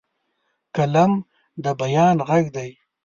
قلم 0.75 1.11
د 1.63 1.65
بیان 1.79 2.17
غږ 2.27 2.45
دی 2.55 2.69